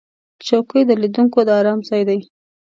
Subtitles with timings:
[0.45, 2.19] چوکۍ د لیدونکو د آرام ځای دی.